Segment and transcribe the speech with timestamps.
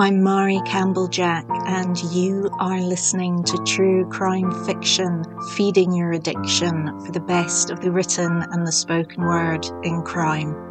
[0.00, 5.24] I'm Mari Campbell Jack, and you are listening to True Crime Fiction,
[5.56, 10.67] feeding your addiction for the best of the written and the spoken word in crime.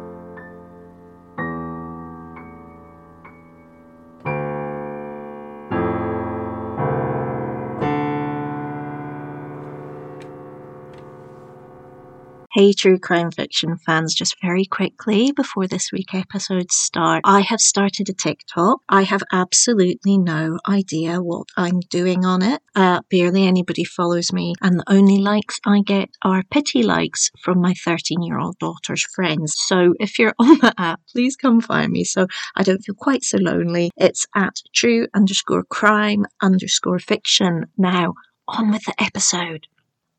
[12.50, 17.60] Hey, true crime fiction fans, just very quickly before this week episode starts, I have
[17.60, 18.80] started a TikTok.
[18.88, 22.62] I have absolutely no idea what I'm doing on it.
[22.74, 27.60] Uh, barely anybody follows me, and the only likes I get are pity likes from
[27.60, 29.54] my 13 year old daughter's friends.
[29.66, 33.24] So if you're on the app, please come find me so I don't feel quite
[33.24, 33.90] so lonely.
[33.98, 37.66] It's at true underscore crime underscore fiction.
[37.76, 38.14] Now,
[38.48, 39.66] on with the episode.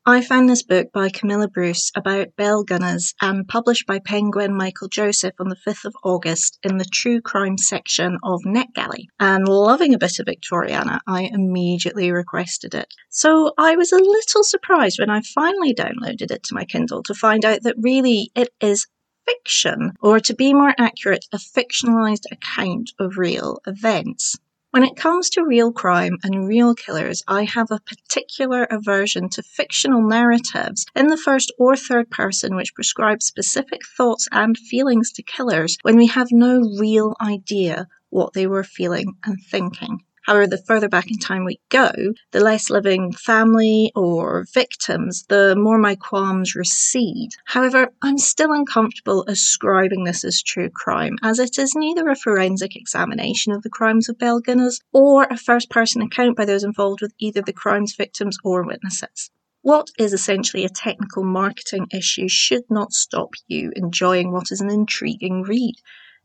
[0.06, 4.88] I found this book by Camilla Bruce about Belle Gunness and published by Penguin Michael
[4.88, 9.08] Joseph on the 5th of August in the true crime section of NetGalley.
[9.20, 12.94] And loving a bit of Victoriana, I immediately requested it.
[13.10, 17.14] So I was a little surprised when I finally downloaded it to my Kindle to
[17.14, 18.86] find out that really it is
[19.28, 24.38] fiction, or to be more accurate, a fictionalized account of real events.
[24.72, 29.42] When it comes to real crime and real killers, I have a particular aversion to
[29.42, 35.24] fictional narratives in the first or third person which prescribe specific thoughts and feelings to
[35.24, 40.04] killers when we have no real idea what they were feeling and thinking.
[40.30, 41.90] However, the further back in time we go,
[42.30, 47.30] the less living family or victims, the more my qualms recede.
[47.46, 52.76] However, I'm still uncomfortable ascribing this as true crime, as it is neither a forensic
[52.76, 57.00] examination of the crimes of Belle Gunness or a first person account by those involved
[57.02, 59.32] with either the crime's victims or witnesses.
[59.62, 64.70] What is essentially a technical marketing issue should not stop you enjoying what is an
[64.70, 65.74] intriguing read.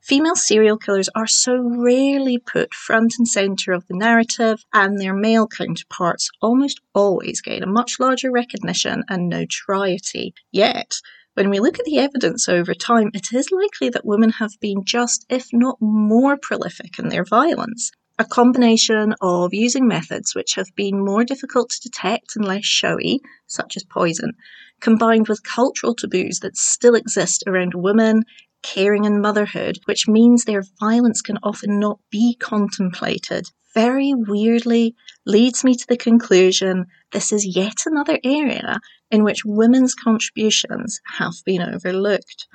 [0.05, 5.15] Female serial killers are so rarely put front and centre of the narrative, and their
[5.15, 10.35] male counterparts almost always gain a much larger recognition and notoriety.
[10.51, 10.93] Yet,
[11.33, 14.85] when we look at the evidence over time, it is likely that women have been
[14.85, 17.89] just, if not more, prolific in their violence.
[18.19, 23.21] A combination of using methods which have been more difficult to detect and less showy,
[23.47, 24.33] such as poison,
[24.79, 28.23] combined with cultural taboos that still exist around women,
[28.65, 35.63] caring and motherhood, which means their violence can often not be contemplated, very weirdly leads
[35.63, 38.79] me to the conclusion this is yet another area
[39.11, 42.47] in which women's contributions have been overlooked.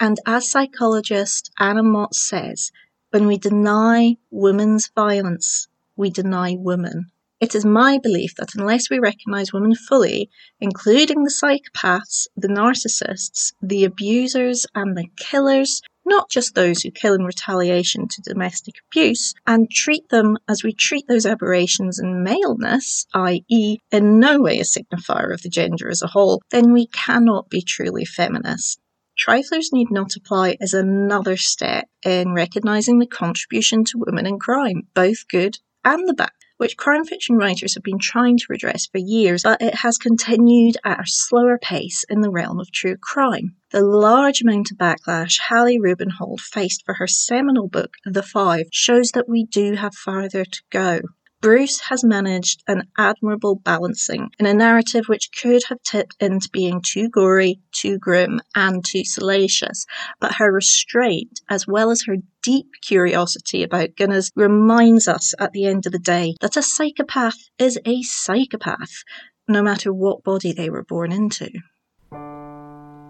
[0.00, 2.72] And as psychologist Anna Motz says,
[3.10, 7.11] when we deny women's violence, we deny women.
[7.42, 10.30] It is my belief that unless we recognize women fully,
[10.60, 17.14] including the psychopaths, the narcissists, the abusers, and the killers, not just those who kill
[17.14, 23.08] in retaliation to domestic abuse, and treat them as we treat those aberrations in maleness,
[23.12, 27.50] i.e., in no way a signifier of the gender as a whole, then we cannot
[27.50, 28.78] be truly feminist.
[29.18, 34.82] Triflers need not apply as another step in recognising the contribution to women in crime,
[34.94, 36.30] both good and the bad
[36.62, 40.76] which crime fiction writers have been trying to redress for years, but it has continued
[40.84, 43.56] at a slower pace in the realm of true crime.
[43.72, 49.10] The large amount of backlash Hallie Rubenhold faced for her seminal book, The Five, shows
[49.14, 51.00] that we do have farther to go.
[51.42, 56.80] Bruce has managed an admirable balancing in a narrative which could have tipped into being
[56.80, 59.84] too gory, too grim, and too salacious,
[60.20, 65.66] but her restraint, as well as her deep curiosity about Gunness, reminds us at the
[65.66, 69.02] end of the day that a psychopath is a psychopath,
[69.48, 71.50] no matter what body they were born into.